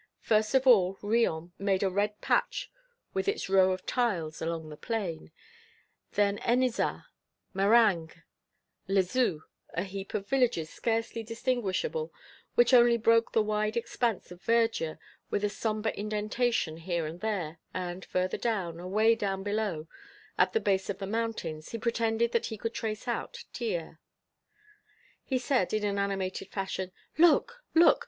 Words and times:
First 0.23 0.55
of 0.55 0.65
all, 0.65 0.97
Riom 1.03 1.53
made 1.59 1.83
a 1.83 1.89
red 1.91 2.21
patch 2.21 2.71
with 3.13 3.27
its 3.27 3.47
row 3.49 3.71
of 3.71 3.85
tiles 3.85 4.41
along 4.41 4.69
the 4.69 4.75
plain; 4.75 5.29
then 6.13 6.39
Ennezat, 6.39 7.03
Maringues, 7.53 8.23
Lezoux, 8.89 9.43
a 9.75 9.83
heap 9.83 10.15
of 10.15 10.27
villages 10.27 10.71
scarcely 10.71 11.21
distinguishable, 11.21 12.11
which 12.55 12.73
only 12.73 12.97
broke 12.97 13.31
the 13.31 13.43
wide 13.43 13.77
expanse 13.77 14.31
of 14.31 14.41
verdure 14.41 14.97
with 15.29 15.43
a 15.43 15.49
somber 15.49 15.89
indentation 15.89 16.77
here 16.77 17.05
and 17.05 17.21
there, 17.21 17.59
and, 17.71 18.03
further 18.03 18.37
down, 18.39 18.79
away 18.79 19.13
down 19.13 19.43
below, 19.43 19.87
at 20.35 20.51
the 20.51 20.59
base 20.59 20.89
of 20.89 20.97
the 20.97 21.05
mountains, 21.05 21.69
he 21.69 21.77
pretended 21.77 22.31
that 22.31 22.47
he 22.47 22.57
could 22.57 22.73
trace 22.73 23.07
out 23.07 23.45
Thiers. 23.53 23.97
He 25.23 25.37
said, 25.37 25.73
in 25.75 25.83
an 25.83 25.99
animated 25.99 26.49
fashion: 26.49 26.91
"Look, 27.19 27.63
look! 27.75 27.99